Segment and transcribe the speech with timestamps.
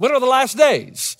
[0.00, 1.18] When are the last days?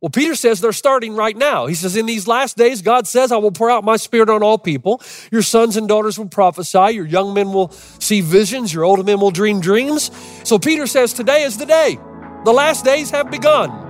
[0.00, 1.66] Well, Peter says they're starting right now.
[1.66, 4.40] He says, In these last days, God says, I will pour out my spirit on
[4.40, 5.02] all people.
[5.32, 6.94] Your sons and daughters will prophesy.
[6.94, 8.72] Your young men will see visions.
[8.72, 10.12] Your older men will dream dreams.
[10.44, 11.98] So Peter says, Today is the day.
[12.44, 13.89] The last days have begun.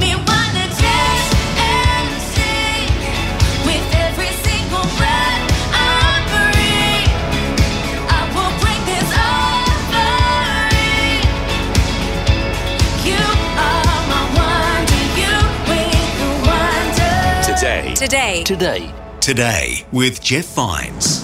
[18.01, 18.43] Today.
[18.43, 18.85] Today.
[18.87, 19.19] Today.
[19.19, 21.23] Today with Jeff Vines.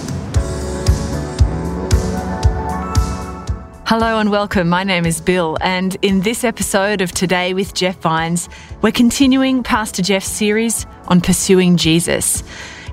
[3.84, 4.68] Hello and welcome.
[4.68, 8.48] My name is Bill, and in this episode of Today with Jeff Vines,
[8.80, 12.44] we're continuing Pastor Jeff's series on pursuing Jesus.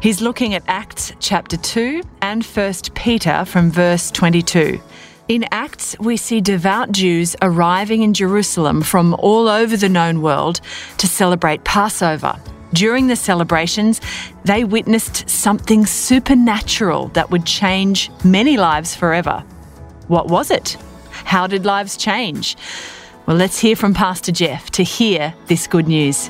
[0.01, 4.81] He's looking at Acts chapter 2 and 1 Peter from verse 22.
[5.27, 10.59] In Acts, we see devout Jews arriving in Jerusalem from all over the known world
[10.97, 12.41] to celebrate Passover.
[12.75, 14.01] During the celebrations,
[14.43, 19.45] they witnessed something supernatural that would change many lives forever.
[20.09, 20.75] What was it?
[21.09, 22.57] How did lives change?
[23.27, 26.29] Well, let's hear from Pastor Jeff to hear this good news.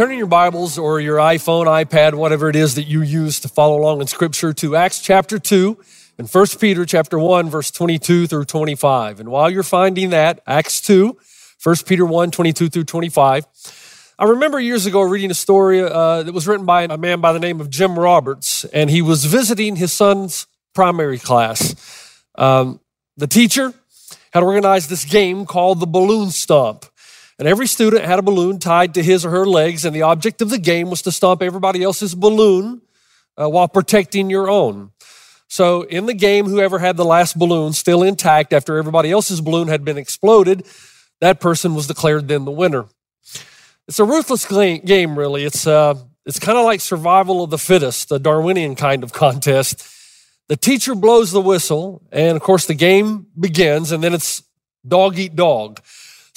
[0.00, 3.78] Turning your Bibles or your iPhone, iPad, whatever it is that you use to follow
[3.78, 5.76] along in Scripture to Acts chapter 2
[6.16, 9.20] and 1 Peter chapter 1, verse 22 through 25.
[9.20, 11.18] And while you're finding that, Acts 2,
[11.62, 13.46] 1 Peter 1, 22 through 25,
[14.18, 17.34] I remember years ago reading a story uh, that was written by a man by
[17.34, 22.14] the name of Jim Roberts, and he was visiting his son's primary class.
[22.36, 22.80] Um,
[23.18, 23.74] the teacher
[24.32, 26.86] had organized this game called the balloon stomp.
[27.40, 30.42] And every student had a balloon tied to his or her legs, and the object
[30.42, 32.82] of the game was to stomp everybody else's balloon
[33.40, 34.90] uh, while protecting your own.
[35.48, 39.68] So, in the game, whoever had the last balloon still intact after everybody else's balloon
[39.68, 40.66] had been exploded,
[41.22, 42.84] that person was declared then the winner.
[43.88, 45.44] It's a ruthless game, really.
[45.44, 45.94] It's, uh,
[46.26, 49.88] it's kind of like survival of the fittest, the Darwinian kind of contest.
[50.48, 54.42] The teacher blows the whistle, and of course, the game begins, and then it's
[54.86, 55.80] dog eat dog.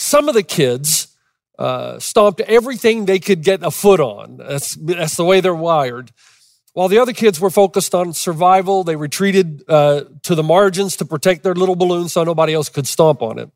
[0.03, 1.15] Some of the kids
[1.57, 4.35] uh, stomped everything they could get a foot on.
[4.35, 6.11] That's, that's the way they're wired.
[6.73, 11.05] While the other kids were focused on survival, they retreated uh, to the margins to
[11.05, 13.49] protect their little balloon so nobody else could stomp on it.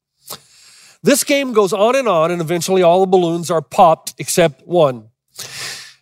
[1.03, 5.09] This game goes on and on, and eventually all the balloons are popped except one.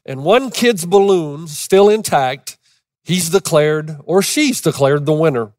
[0.06, 2.58] And one kid's balloon, still intact,
[3.04, 5.54] he's declared or she's declared the winner.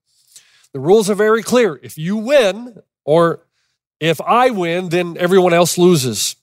[0.73, 1.81] The rules are very clear.
[1.83, 3.46] If you win, or
[4.01, 6.37] if I win, then everyone else loses.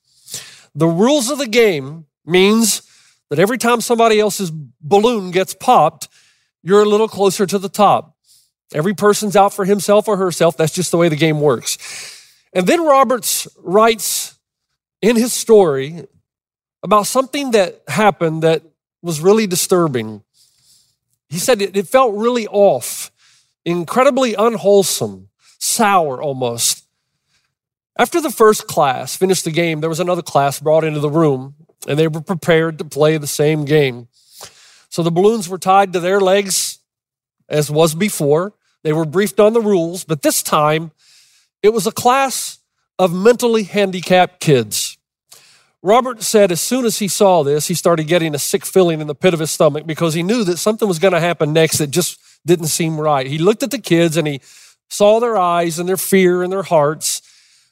[0.75, 2.81] The rules of the game means
[3.29, 6.07] that every time somebody else's balloon gets popped,
[6.63, 8.15] you're a little closer to the top.
[8.73, 10.57] Every person's out for himself or herself.
[10.57, 11.77] That's just the way the game works.
[12.53, 14.37] And then Roberts writes
[15.01, 16.07] in his story
[16.81, 18.63] about something that happened that
[19.01, 20.23] was really disturbing.
[21.29, 23.11] He said it, it felt really off,
[23.65, 26.82] incredibly unwholesome, sour almost.
[27.97, 31.55] After the first class finished the game, there was another class brought into the room,
[31.87, 34.07] and they were prepared to play the same game.
[34.89, 36.79] So the balloons were tied to their legs
[37.49, 38.53] as was before.
[38.83, 40.91] They were briefed on the rules, but this time
[41.61, 42.59] it was a class
[42.99, 44.97] of mentally handicapped kids.
[45.81, 49.07] Robert said as soon as he saw this, he started getting a sick feeling in
[49.07, 51.79] the pit of his stomach because he knew that something was going to happen next
[51.79, 53.27] that just didn't seem right.
[53.27, 54.41] He looked at the kids and he
[54.89, 57.22] saw their eyes and their fear and their hearts.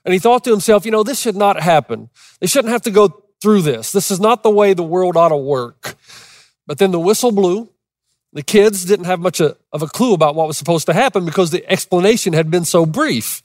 [0.03, 2.09] And he thought to himself, you know, this should not happen.
[2.39, 3.92] They shouldn't have to go through this.
[3.92, 5.95] This is not the way the world ought to work.
[6.68, 7.69] But then the whistle blew.
[8.33, 11.25] The kids didn't have much uh, of a clue about what was supposed to happen
[11.25, 13.42] because the explanation had been so brief.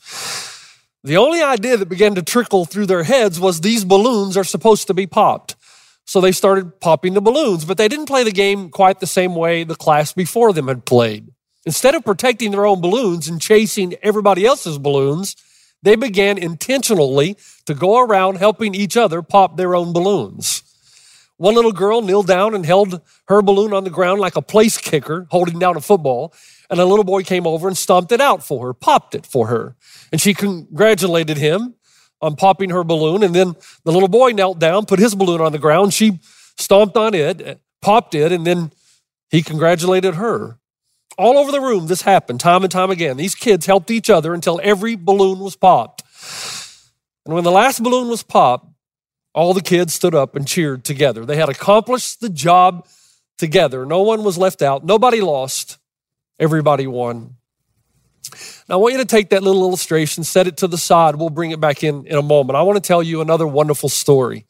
[1.02, 4.86] The only idea that began to trickle through their heads was these balloons are supposed
[4.86, 5.56] to be popped.
[6.04, 9.34] So they started popping the balloons, but they didn't play the game quite the same
[9.34, 11.32] way the class before them had played.
[11.64, 15.34] Instead of protecting their own balloons and chasing everybody else's balloons,
[15.86, 17.36] they began intentionally
[17.66, 20.62] to go around helping each other pop their own balloons.
[21.36, 24.78] One little girl kneeled down and held her balloon on the ground like a place
[24.78, 26.32] kicker holding down a football.
[26.70, 29.46] And a little boy came over and stomped it out for her, popped it for
[29.46, 29.76] her.
[30.10, 31.74] And she congratulated him
[32.20, 33.22] on popping her balloon.
[33.22, 33.54] And then
[33.84, 35.94] the little boy knelt down, put his balloon on the ground.
[35.94, 36.18] She
[36.58, 38.72] stomped on it, popped it, and then
[39.30, 40.58] he congratulated her.
[41.18, 43.16] All over the room, this happened time and time again.
[43.16, 46.02] These kids helped each other until every balloon was popped.
[47.24, 48.68] And when the last balloon was popped,
[49.34, 51.24] all the kids stood up and cheered together.
[51.24, 52.86] They had accomplished the job
[53.38, 53.84] together.
[53.86, 54.84] No one was left out.
[54.84, 55.78] Nobody lost.
[56.38, 57.36] Everybody won.
[58.68, 61.16] Now, I want you to take that little illustration, set it to the side.
[61.16, 62.56] We'll bring it back in in a moment.
[62.56, 64.46] I want to tell you another wonderful story.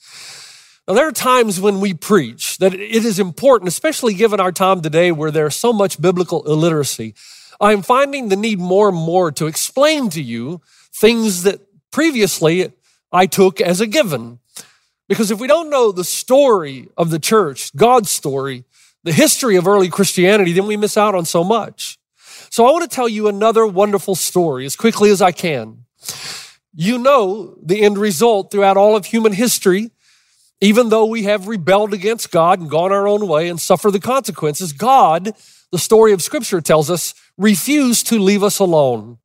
[0.88, 4.82] Now, there are times when we preach that it is important, especially given our time
[4.82, 7.14] today where there's so much biblical illiteracy.
[7.60, 10.60] I'm finding the need more and more to explain to you
[10.94, 11.60] things that
[11.90, 12.72] previously
[13.10, 14.38] I took as a given.
[15.08, 18.64] Because if we don't know the story of the church, God's story,
[19.02, 21.98] the history of early Christianity, then we miss out on so much.
[22.50, 25.84] So I want to tell you another wonderful story as quickly as I can.
[26.74, 29.90] You know the end result throughout all of human history.
[30.60, 34.00] Even though we have rebelled against God and gone our own way and suffer the
[34.00, 35.32] consequences, God,
[35.70, 39.18] the story of scripture tells us, refused to leave us alone.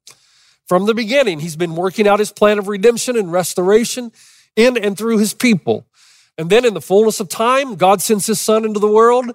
[0.68, 4.12] From the beginning, he's been working out his plan of redemption and restoration
[4.56, 5.86] in and through his people.
[6.38, 9.32] And then in the fullness of time, God sends his son into the world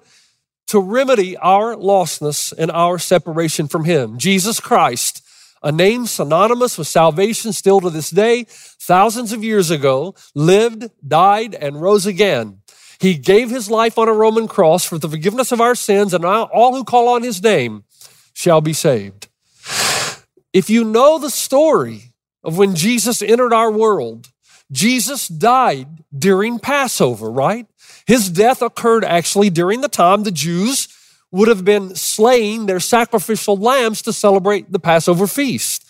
[0.67, 4.17] to remedy our lostness and our separation from him.
[4.17, 5.23] Jesus Christ,
[5.63, 11.55] a name synonymous with salvation still to this day, thousands of years ago, lived, died,
[11.55, 12.59] and rose again.
[12.99, 16.25] He gave his life on a Roman cross for the forgiveness of our sins, and
[16.25, 17.83] all who call on his name
[18.33, 19.27] shall be saved.
[20.53, 22.13] If you know the story
[22.43, 24.29] of when Jesus entered our world,
[24.71, 27.67] Jesus died during Passover, right?
[28.05, 30.87] His death occurred actually during the time the Jews
[31.31, 35.85] would have been slaying their sacrificial lambs to celebrate the Passover feast.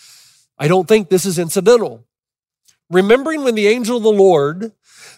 [0.58, 2.06] I don't think this is incidental.
[2.90, 4.72] Remembering when the angel of the Lord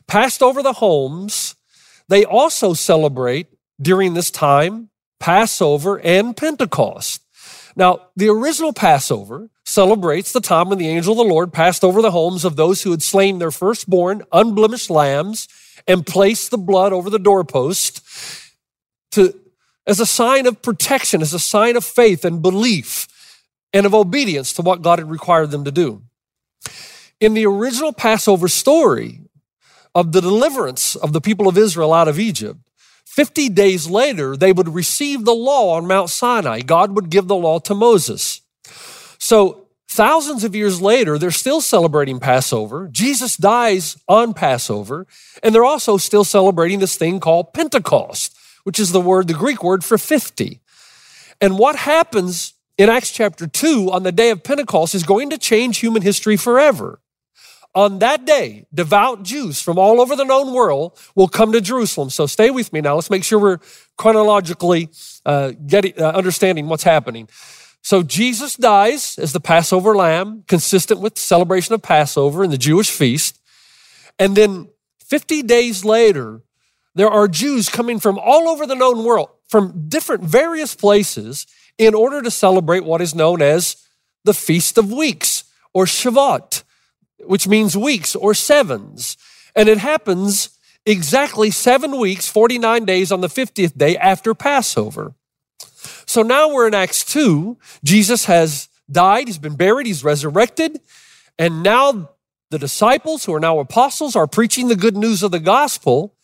[0.07, 1.56] passed over the homes,
[2.10, 3.48] they also celebrate
[3.81, 4.89] during this time
[5.19, 7.22] Passover and Pentecost.
[7.75, 12.01] Now, the original Passover celebrates the time when the angel of the Lord passed over
[12.01, 15.48] the homes of those who had slain their firstborn, unblemished lambs
[15.88, 18.01] and placed the blood over the doorpost
[19.12, 19.33] to,
[19.89, 23.07] as a sign of protection, as a sign of faith and belief
[23.74, 26.03] and of obedience to what God had required them to do.
[27.19, 29.21] In the original Passover story
[29.95, 32.59] of the deliverance of the people of Israel out of Egypt,
[33.06, 36.62] 50 days later, they would receive the law on Mount Sinai.
[36.62, 38.41] God would give the law to Moses.
[39.18, 42.88] So thousands of years later, they're still celebrating Passover.
[42.91, 45.07] Jesus dies on Passover,
[45.41, 49.64] and they're also still celebrating this thing called Pentecost, which is the word, the Greek
[49.64, 50.62] word for 50.
[51.42, 55.38] And what happens in Acts chapter 2 on the day of Pentecost is going to
[55.38, 57.00] change human history forever.
[57.76, 62.10] On that day, devout Jews from all over the known world will come to Jerusalem.
[62.10, 62.96] So stay with me now.
[62.96, 63.60] Let's make sure we're
[63.98, 64.89] chronologically
[65.25, 67.30] uh, getting, uh, understanding what's happening.
[67.82, 72.58] So Jesus dies as the Passover lamb, consistent with the celebration of Passover and the
[72.58, 73.39] Jewish feast.
[74.18, 74.70] And then
[75.06, 76.42] 50 days later,
[77.00, 81.96] there are Jews coming from all over the known world, from different various places, in
[81.96, 83.77] order to celebrate what is known as
[84.25, 86.63] the Feast of Weeks or Shavuot
[87.25, 89.18] which means weeks or sevens.
[89.56, 95.13] And it happens exactly seven weeks, 49 days on the 50th day after Passover.
[96.06, 97.58] So now we're in Acts 2.
[97.84, 100.79] Jesus has died, he's been buried, he's resurrected.
[101.38, 102.10] And now
[102.50, 106.15] the disciples, who are now apostles, are preaching the good news of the gospel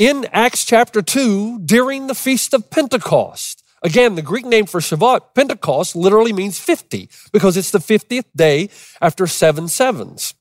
[0.00, 3.62] in Acts chapter 2 during the Feast of Pentecost.
[3.82, 8.70] Again, the Greek name for Shavuot, Pentecost, literally means 50 because it's the 50th day
[9.02, 10.32] after seven sevens.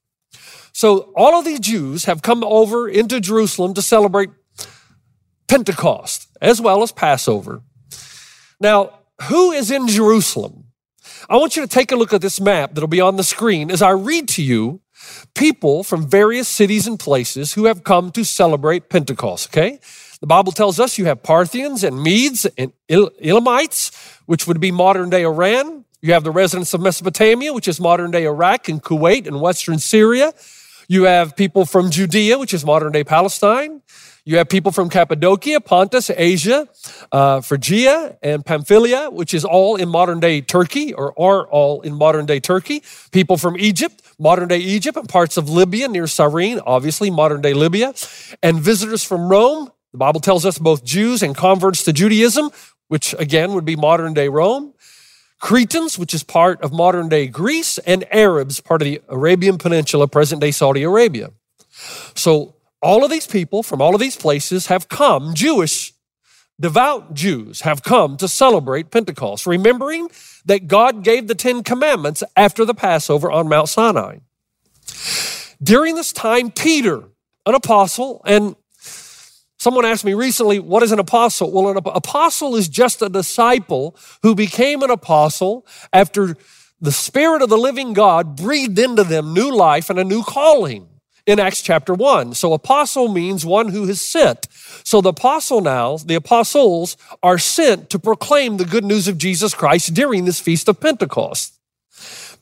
[0.71, 4.29] So all of these Jews have come over into Jerusalem to celebrate
[5.49, 7.61] Pentecost as well as Passover.
[8.61, 10.67] Now, who is in Jerusalem?
[11.29, 13.71] I want you to take a look at this map that'll be on the screen
[13.71, 14.79] as I read to you
[15.35, 19.79] people from various cities and places who have come to celebrate Pentecost, okay?
[20.21, 23.91] The Bible tells us you have Parthians and Medes and Elamites,
[24.25, 25.85] which would be modern day Iran.
[26.01, 29.79] You have the residents of Mesopotamia, which is modern day Iraq and Kuwait and Western
[29.79, 30.33] Syria.
[30.87, 33.81] You have people from Judea, which is modern day Palestine.
[34.29, 36.69] You have people from Cappadocia, Pontus, Asia,
[37.12, 41.95] uh, Phrygia, and Pamphylia, which is all in modern day Turkey or are all in
[41.95, 42.83] modern day Turkey.
[43.12, 47.55] People from Egypt, modern day Egypt, and parts of Libya near Cyrene, obviously modern day
[47.55, 47.95] Libya,
[48.43, 49.71] and visitors from Rome.
[49.93, 52.51] The Bible tells us both Jews and converts to Judaism,
[52.88, 54.75] which again would be modern day Rome.
[55.39, 60.07] Cretans, which is part of modern day Greece, and Arabs, part of the Arabian Peninsula,
[60.07, 61.31] present day Saudi Arabia.
[62.13, 65.93] So all of these people from all of these places have come, Jewish,
[66.59, 70.09] devout Jews have come to celebrate Pentecost, remembering
[70.45, 74.19] that God gave the Ten Commandments after the Passover on Mount Sinai.
[75.62, 77.03] During this time, Peter,
[77.45, 78.55] an apostle, and
[79.57, 81.51] someone asked me recently, what is an apostle?
[81.51, 86.38] Well, an apostle is just a disciple who became an apostle after
[86.79, 90.88] the Spirit of the living God breathed into them new life and a new calling
[91.29, 92.33] in Acts chapter 1.
[92.33, 94.48] So apostle means one who is sent.
[94.83, 99.53] So the apostle now, the apostles are sent to proclaim the good news of Jesus
[99.53, 101.59] Christ during this feast of Pentecost.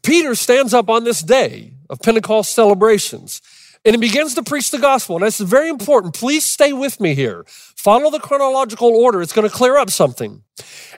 [0.04, 3.42] Peter stands up on this day of Pentecost celebrations
[3.84, 5.18] and he begins to preach the gospel.
[5.18, 6.14] And this is very important.
[6.14, 7.46] Please stay with me here.
[7.48, 9.22] Follow the chronological order.
[9.22, 10.44] It's going to clear up something.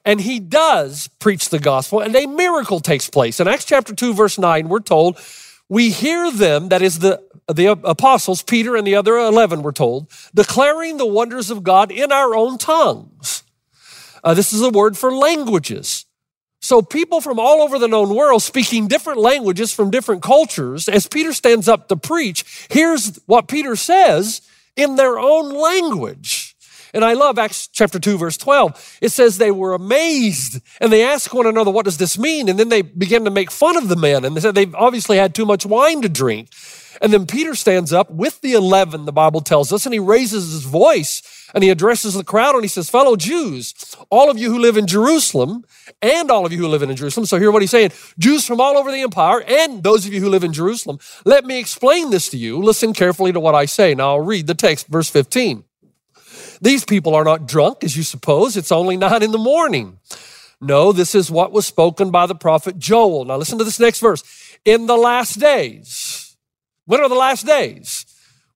[0.06, 3.40] And he does preach the gospel and a miracle takes place.
[3.40, 5.20] In Acts chapter 2 verse 9, we're told,
[5.70, 10.12] we hear them, that is the, the apostles, Peter and the other 11 were told,
[10.34, 13.44] declaring the wonders of God in our own tongues.
[14.24, 16.06] Uh, this is a word for languages.
[16.62, 21.08] So people from all over the known world speaking different languages from different cultures, as
[21.08, 24.42] Peter stands up to preach, here's what Peter says
[24.76, 26.49] in their own language.
[26.94, 28.98] And I love Acts chapter 2, verse 12.
[29.02, 32.50] It says they were amazed and they asked one another, what does this mean?
[32.50, 35.18] And then they began to make fun of the men and they said they've obviously
[35.18, 36.50] had too much wine to drink.
[37.02, 40.52] And then Peter stands up with the 11, the Bible tells us, and he raises
[40.52, 41.22] his voice
[41.54, 43.74] and he addresses the crowd and he says, Fellow Jews,
[44.10, 45.66] all of you who live in Jerusalem
[46.02, 47.26] and all of you who live in Jerusalem.
[47.26, 47.92] So hear what he's saying.
[48.18, 51.00] Jews from all over the empire and those of you who live in Jerusalem.
[51.26, 52.62] Let me explain this to you.
[52.62, 53.96] Listen carefully to what I say.
[53.96, 55.64] Now I'll read the text, verse 15.
[56.62, 58.58] These people are not drunk, as you suppose.
[58.58, 60.00] It's only nine in the morning.
[60.62, 63.26] No, this is what was spoken by the prophet Joel.
[63.26, 64.24] Now listen to this next verse.
[64.66, 66.36] In the last days.
[66.86, 68.06] When are the last days?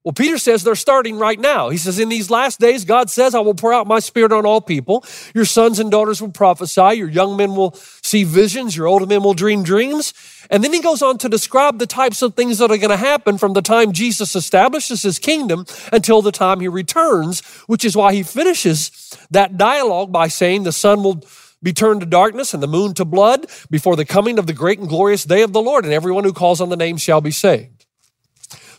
[0.04, 1.70] Well, Peter says they're starting right now.
[1.70, 4.46] He says, In these last days, God says, I will pour out my spirit on
[4.46, 5.06] all people.
[5.34, 6.98] Your sons and daughters will prophesy.
[6.98, 8.76] Your young men will see visions.
[8.76, 10.14] Your older men will dream dreams.
[10.50, 12.98] And then he goes on to describe the types of things that are going to
[12.98, 17.96] happen from the time Jesus establishes his kingdom until the time he returns, which is
[17.96, 21.24] why he finishes that dialogue by saying the sun will
[21.62, 24.80] be turned to darkness and the moon to blood before the coming of the great
[24.80, 27.32] and glorious day of the Lord, and everyone who calls on the name shall be
[27.32, 27.73] saved.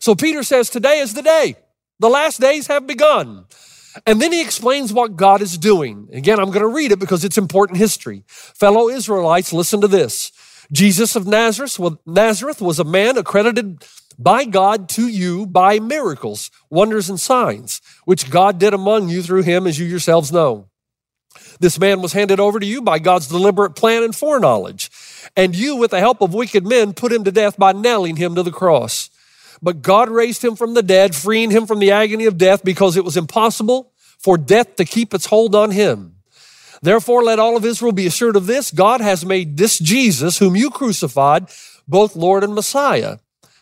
[0.05, 1.57] So Peter says, Today is the day.
[1.99, 3.47] The last days have begun.
[4.07, 6.11] And then he explains what God is doing.
[6.13, 8.23] Again, I'm going to read it because it's important history.
[8.27, 10.31] Fellow Israelites, listen to this.
[10.71, 13.83] Jesus of Nazareth, Nazareth was a man accredited
[14.19, 19.45] by God to you by miracles, wonders, and signs, which God did among you through
[19.45, 20.69] him, as you yourselves know.
[21.61, 24.91] This man was handed over to you by God's deliberate plan and foreknowledge.
[25.35, 28.35] And you, with the help of wicked men, put him to death by nailing him
[28.35, 29.09] to the cross.
[29.65, 32.99] But God raised him from the dead, freeing him from the agony of death because
[32.99, 36.17] it was impossible for death to keep its hold on him.
[36.83, 40.55] Therefore, let all of Israel be assured of this God has made this Jesus, whom
[40.55, 41.49] you crucified,
[41.89, 43.17] both Lord and Messiah.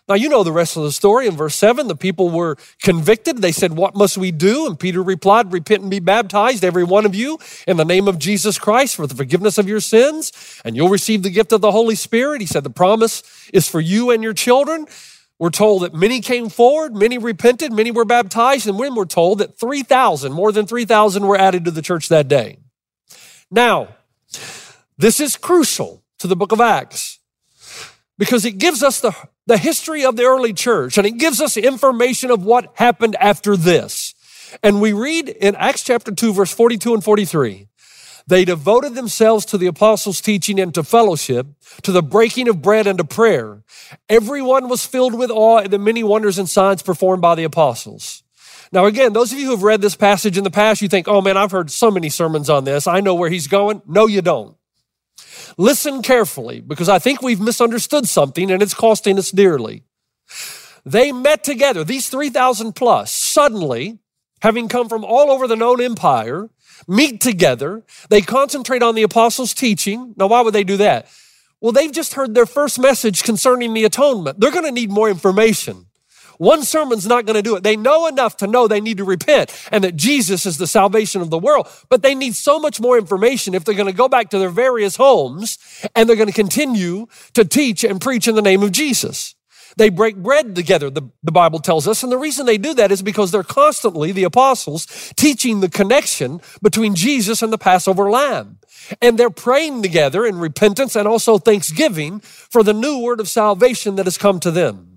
[0.09, 1.29] Now, you know the rest of the story.
[1.29, 3.39] In verse 7, the people were convicted.
[3.39, 4.67] They said, What must we do?
[4.67, 8.19] And Peter replied, Repent and be baptized, every one of you, in the name of
[8.19, 10.33] Jesus Christ for the forgiveness of your sins,
[10.65, 12.41] and you'll receive the gift of the Holy Spirit.
[12.41, 14.87] He said, The promise is for you and your children.
[15.39, 19.39] We're told that many came forward, many repented, many were baptized, and then we're told
[19.39, 22.59] that 3,000, more than 3,000 were added to the church that day.
[23.51, 23.89] Now,
[24.97, 27.19] this is crucial to the book of Acts
[28.19, 29.15] because it gives us the,
[29.47, 33.57] the history of the early church and it gives us information of what happened after
[33.57, 34.15] this.
[34.63, 37.69] And we read in Acts chapter 2, verse 42 and 43.
[38.27, 41.47] They devoted themselves to the apostles' teaching and to fellowship,
[41.83, 43.63] to the breaking of bread and to prayer.
[44.09, 48.23] Everyone was filled with awe at the many wonders and signs performed by the apostles.
[48.73, 51.07] Now, again, those of you who have read this passage in the past, you think,
[51.07, 52.87] oh man, I've heard so many sermons on this.
[52.87, 53.83] I know where he's going.
[53.87, 54.57] No, you don't.
[55.59, 59.85] Listen carefully because I think we've misunderstood something and it's costing us dearly.
[60.85, 63.99] They met together, these 3,000 plus, suddenly,
[64.41, 66.49] having come from all over the known empire,
[66.87, 67.85] meet together.
[68.09, 70.15] They concentrate on the apostles' teaching.
[70.17, 71.09] Now, why would they do that?
[71.61, 74.41] Well, they've just heard their first message concerning the atonement.
[74.41, 75.87] They're going to need more information.
[76.39, 77.63] One sermon's not going to do it.
[77.63, 81.21] They know enough to know they need to repent and that Jesus is the salvation
[81.21, 84.09] of the world, but they need so much more information if they're going to go
[84.09, 85.59] back to their various homes
[85.95, 89.37] and they're going to continue to teach and preach in the name of Jesus.
[89.77, 92.03] They break bread together, the, the Bible tells us.
[92.03, 96.41] And the reason they do that is because they're constantly, the apostles, teaching the connection
[96.63, 98.59] between Jesus and the Passover lamb.
[99.01, 103.97] And they're praying together in repentance and also thanksgiving for the new word of salvation
[103.97, 104.93] that has come to them.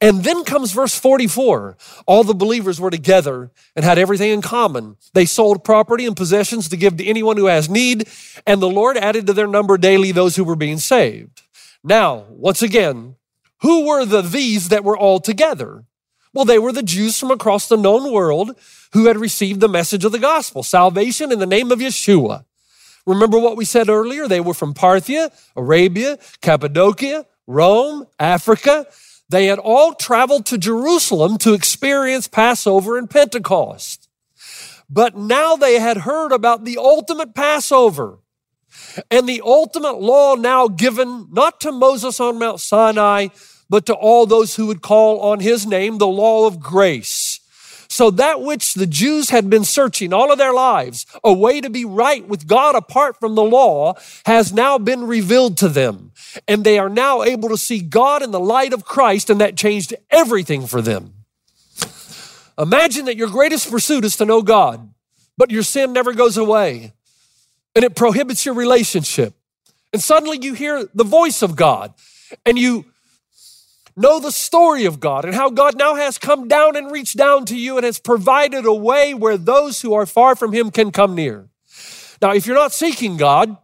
[0.00, 1.76] And then comes verse 44.
[2.06, 4.96] All the believers were together and had everything in common.
[5.12, 8.08] They sold property and possessions to give to anyone who has need,
[8.46, 11.42] and the Lord added to their number daily those who were being saved.
[11.84, 13.16] Now, once again,
[13.62, 15.84] who were the these that were all together?
[16.34, 18.56] Well, they were the Jews from across the known world
[18.92, 22.44] who had received the message of the gospel, salvation in the name of Yeshua.
[23.06, 24.28] Remember what we said earlier?
[24.28, 28.86] They were from Parthia, Arabia, Cappadocia, Rome, Africa.
[29.28, 34.08] They had all traveled to Jerusalem to experience Passover and Pentecost.
[34.88, 38.18] But now they had heard about the ultimate Passover
[39.10, 43.28] and the ultimate law now given not to Moses on Mount Sinai,
[43.72, 47.40] but to all those who would call on his name, the law of grace.
[47.88, 51.70] So that which the Jews had been searching all of their lives, a way to
[51.70, 53.94] be right with God apart from the law,
[54.26, 56.12] has now been revealed to them.
[56.46, 59.56] And they are now able to see God in the light of Christ, and that
[59.56, 61.14] changed everything for them.
[62.58, 64.86] Imagine that your greatest pursuit is to know God,
[65.38, 66.92] but your sin never goes away
[67.74, 69.32] and it prohibits your relationship.
[69.94, 71.94] And suddenly you hear the voice of God
[72.44, 72.91] and you
[73.96, 77.44] know the story of God and how God now has come down and reached down
[77.46, 80.90] to you and has provided a way where those who are far from Him can
[80.90, 81.48] come near.
[82.20, 83.56] Now, if you're not seeking God,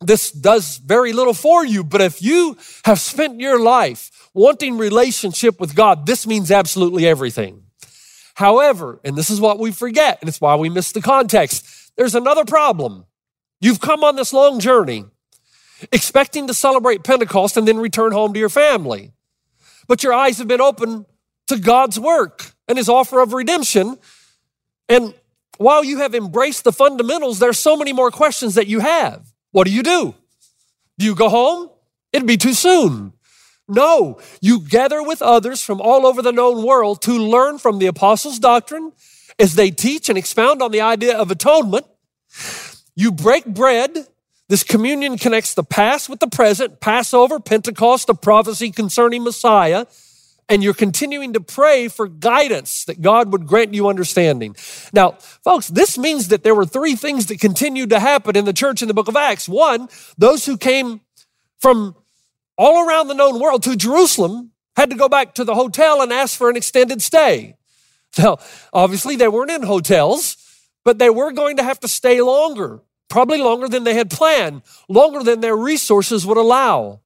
[0.00, 5.60] this does very little for you, but if you have spent your life wanting relationship
[5.60, 7.64] with God, this means absolutely everything.
[8.34, 12.14] However, and this is what we forget, and it's why we miss the context, there's
[12.14, 13.04] another problem.
[13.60, 15.04] You've come on this long journey
[15.92, 19.12] expecting to celebrate Pentecost and then return home to your family.
[19.90, 21.04] But your eyes have been open
[21.48, 23.98] to God's work and his offer of redemption.
[24.88, 25.14] And
[25.58, 29.32] while you have embraced the fundamentals, there's so many more questions that you have.
[29.50, 30.14] What do you do?
[30.96, 31.70] Do you go home?
[32.12, 33.14] It'd be too soon.
[33.66, 37.86] No, you gather with others from all over the known world to learn from the
[37.86, 38.92] apostles' doctrine
[39.40, 41.84] as they teach and expound on the idea of atonement.
[42.94, 44.06] You break bread.
[44.50, 49.86] This communion connects the past with the present, Passover, Pentecost, the prophecy concerning Messiah,
[50.48, 54.56] and you're continuing to pray for guidance that God would grant you understanding.
[54.92, 55.12] Now,
[55.44, 58.82] folks, this means that there were three things that continued to happen in the church
[58.82, 59.48] in the book of Acts.
[59.48, 61.02] One, those who came
[61.60, 61.94] from
[62.58, 66.12] all around the known world to Jerusalem had to go back to the hotel and
[66.12, 67.54] ask for an extended stay.
[68.18, 68.38] Now,
[68.72, 70.36] obviously, they weren't in hotels,
[70.84, 74.62] but they were going to have to stay longer, probably longer than they had planned,
[74.88, 77.00] longer than their resources would allow.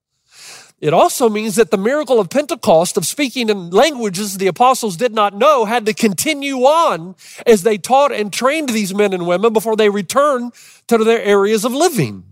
[0.81, 5.15] It also means that the miracle of Pentecost, of speaking in languages the apostles did
[5.15, 9.53] not know, had to continue on as they taught and trained these men and women
[9.53, 10.53] before they returned
[10.89, 12.25] to their areas of living.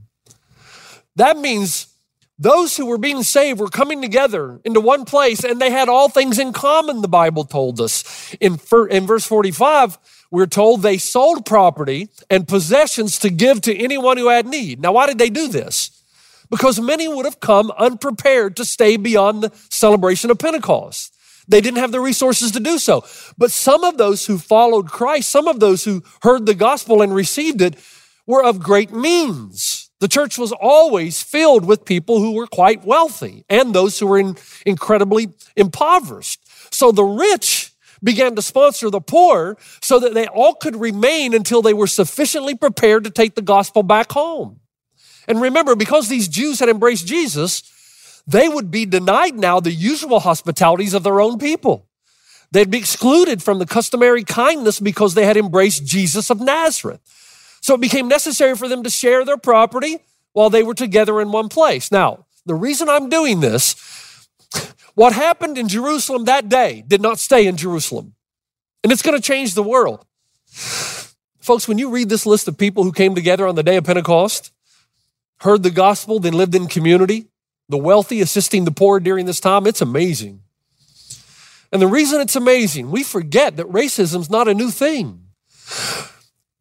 [1.17, 1.87] That means
[2.39, 6.09] those who were being saved were coming together into one place and they had all
[6.09, 8.35] things in common, the Bible told us.
[8.41, 8.59] In,
[8.91, 9.99] in verse 45,
[10.33, 14.81] we're told they sold property and possessions to give to anyone who had need.
[14.81, 16.03] Now, why did they do this?
[16.53, 21.17] because many would have come unprepared to stay beyond the celebration of Pentecost.
[21.49, 23.05] They didn't have the resources to do so.
[23.39, 27.15] But some of those who followed Christ, some of those who heard the gospel and
[27.15, 27.77] received it,
[28.27, 29.91] were of great means.
[30.01, 34.19] The church was always filled with people who were quite wealthy and those who were
[34.19, 36.43] in, incredibly impoverished.
[36.73, 37.72] So the rich
[38.03, 42.55] began to sponsor the poor so that they all could remain until they were sufficiently
[42.55, 44.61] prepared to take the gospel back home.
[45.29, 47.63] And remember, because these Jews had embraced Jesus,
[48.27, 51.89] they would be denied now the usual hospitalities of their own people.
[52.51, 57.01] They'd be excluded from the customary kindness because they had embraced Jesus of Nazareth.
[57.61, 59.99] So it became necessary for them to share their property
[60.33, 61.91] while they were together in one place.
[61.91, 63.75] Now, the reason I'm doing this,
[64.95, 68.15] what happened in Jerusalem that day did not stay in Jerusalem.
[68.83, 70.05] And it's going to change the world.
[71.41, 73.85] Folks, when you read this list of people who came together on the day of
[73.85, 74.53] Pentecost,
[75.41, 77.27] heard the gospel, then lived in community,
[77.69, 79.67] the wealthy assisting the poor during this time.
[79.67, 80.41] It's amazing.
[81.73, 85.23] And the reason it's amazing, we forget that racism's not a new thing.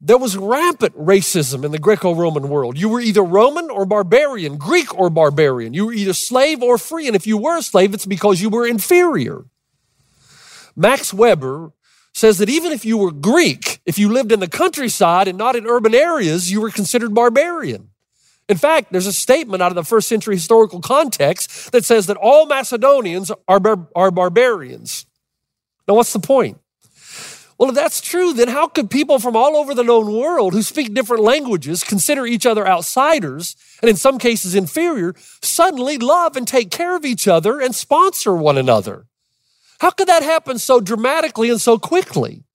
[0.04, 2.76] There was rampant racism in the Greco Roman world.
[2.76, 5.76] You were either Roman or barbarian, Greek or barbarian.
[5.76, 7.06] You were either slave or free.
[7.06, 9.46] And if you were a slave, it's because you were inferior.
[10.76, 11.72] Max Weber
[12.14, 15.56] says that even if you were Greek, if you lived in the countryside and not
[15.56, 17.90] in urban areas, you were considered barbarian.
[18.50, 22.18] In fact, there's a statement out of the first century historical context that says that
[22.18, 25.06] all Macedonians are, bar- are barbarians.
[25.88, 26.60] Now, what's the point?
[27.62, 30.64] Well, if that's true, then how could people from all over the known world who
[30.64, 36.48] speak different languages, consider each other outsiders, and in some cases inferior, suddenly love and
[36.48, 39.06] take care of each other and sponsor one another?
[39.80, 42.46] How could that happen so dramatically and so quickly?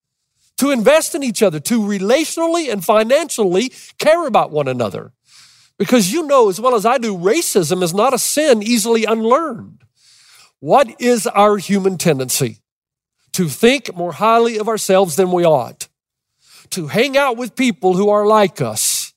[0.56, 5.12] To invest in each other, to relationally and financially care about one another.
[5.78, 9.84] Because you know as well as I do, racism is not a sin easily unlearned.
[10.58, 12.58] What is our human tendency?
[13.36, 15.88] To think more highly of ourselves than we ought,
[16.70, 19.12] to hang out with people who are like us,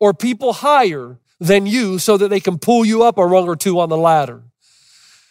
[0.00, 3.56] or people higher than you so that they can pull you up a rung or
[3.56, 4.42] two on the ladder.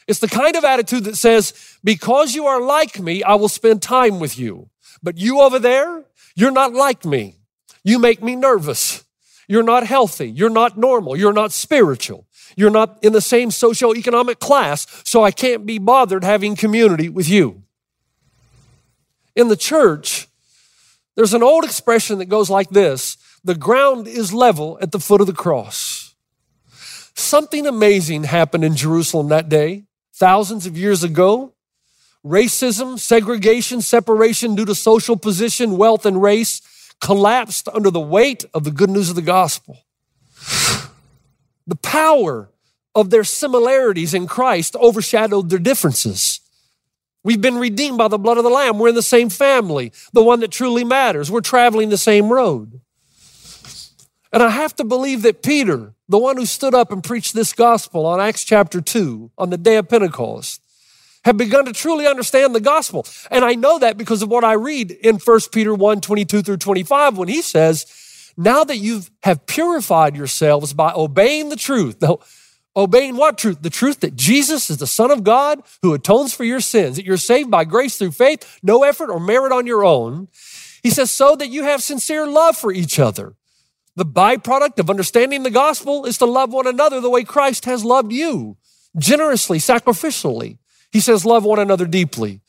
[0.08, 1.52] It's the kind of attitude that says,
[1.84, 4.70] because you are like me, I will spend time with you.
[5.02, 7.38] But you over there, you're not like me.
[7.84, 9.04] You make me nervous.
[9.48, 10.30] You're not healthy.
[10.30, 11.18] You're not normal.
[11.18, 12.28] You're not spiritual.
[12.56, 17.28] You're not in the same socioeconomic class, so I can't be bothered having community with
[17.28, 17.64] you.
[19.38, 20.28] In the church,
[21.16, 25.22] there's an old expression that goes like this the ground is level at the foot
[25.22, 26.16] of the cross.
[27.14, 31.54] Something amazing happened in Jerusalem that day, thousands of years ago.
[32.26, 36.62] Racism, segregation, separation due to social position, wealth, and race
[37.00, 39.78] collapsed under the weight of the good news of the gospel.
[41.68, 42.50] The power
[42.96, 46.40] of their similarities in Christ overshadowed their differences.
[47.28, 48.80] We've been redeemed by the blood of the Lamb.
[48.80, 51.30] We're in the same family, the one that truly matters.
[51.30, 52.80] We're traveling the same road.
[54.32, 57.52] And I have to believe that Peter, the one who stood up and preached this
[57.52, 60.62] gospel on Acts chapter 2 on the day of Pentecost,
[61.26, 63.06] had begun to truly understand the gospel.
[63.30, 66.56] And I know that because of what I read in 1 Peter 1 22 through
[66.56, 72.16] 25 when he says, Now that you have purified yourselves by obeying the truth, the,
[72.78, 73.62] obeying what truth?
[73.62, 77.06] The truth that Jesus is the Son of God who atones for your sins, that
[77.06, 80.30] you're saved by grace through faith, no effort or merit on your own.
[80.84, 83.36] He says, so that you have sincere love for each other.
[83.96, 87.84] The byproduct of understanding the gospel is to love one another the way Christ has
[87.84, 88.58] loved you,
[88.96, 90.60] generously, sacrificially.
[90.92, 92.42] He says, love one another deeply.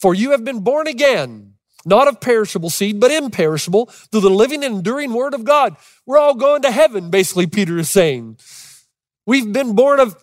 [0.00, 4.64] For you have been born again, not of perishable seed, but imperishable, through the living
[4.64, 5.76] and enduring word of God.
[6.06, 8.38] We're all going to heaven, basically, Peter is saying.
[9.26, 10.16] We've been born of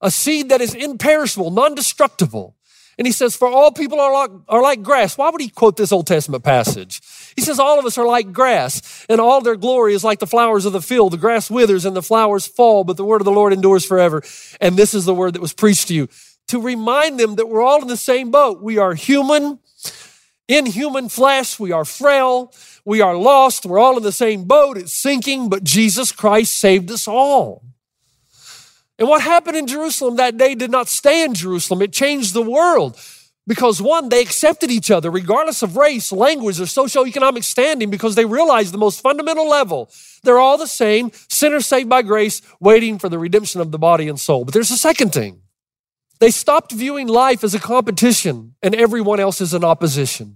[0.00, 2.56] a seed that is imperishable, non destructible.
[2.98, 5.18] And he says, For all people are like, are like grass.
[5.18, 7.02] Why would he quote this Old Testament passage?
[7.36, 10.26] He says, All of us are like grass, and all their glory is like the
[10.26, 11.12] flowers of the field.
[11.12, 14.22] The grass withers and the flowers fall, but the word of the Lord endures forever.
[14.60, 16.08] And this is the word that was preached to you
[16.48, 18.62] to remind them that we're all in the same boat.
[18.62, 19.58] We are human,
[20.48, 21.58] in human flesh.
[21.58, 22.52] We are frail.
[22.84, 23.66] We are lost.
[23.66, 24.78] We're all in the same boat.
[24.78, 27.62] It's sinking, but Jesus Christ saved us all.
[28.98, 31.82] And what happened in Jerusalem that day did not stay in Jerusalem.
[31.82, 32.98] It changed the world.
[33.48, 38.24] Because one, they accepted each other regardless of race, language, or socioeconomic standing because they
[38.24, 39.88] realized the most fundamental level.
[40.24, 44.08] They're all the same, sinners saved by grace, waiting for the redemption of the body
[44.08, 44.44] and soul.
[44.44, 45.42] But there's a second thing.
[46.18, 50.35] They stopped viewing life as a competition and everyone else as an opposition.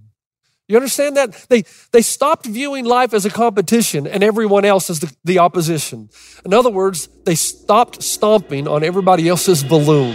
[0.71, 1.33] You understand that?
[1.49, 6.11] They, they stopped viewing life as a competition and everyone else as the, the opposition.
[6.45, 10.15] In other words, they stopped stomping on everybody else's balloon.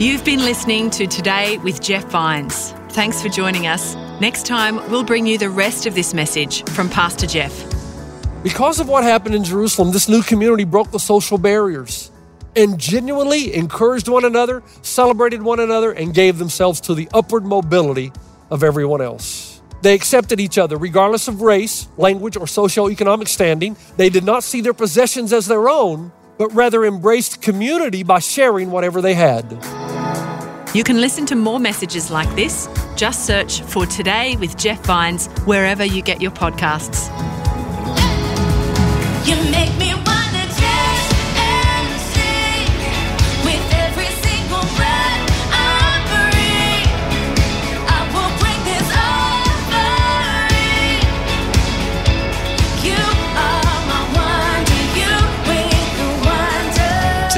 [0.00, 2.72] You've been listening to Today with Jeff Vines.
[2.92, 3.96] Thanks for joining us.
[4.18, 7.52] Next time, we'll bring you the rest of this message from Pastor Jeff.
[8.42, 12.10] Because of what happened in Jerusalem, this new community broke the social barriers
[12.56, 18.10] and genuinely encouraged one another, celebrated one another, and gave themselves to the upward mobility
[18.50, 19.60] of everyone else.
[19.82, 23.76] They accepted each other regardless of race, language, or socioeconomic standing.
[23.96, 28.70] They did not see their possessions as their own, but rather embraced community by sharing
[28.70, 29.44] whatever they had.
[30.74, 32.68] You can listen to more messages like this.
[32.96, 37.37] Just search for Today with Jeff Vines wherever you get your podcasts.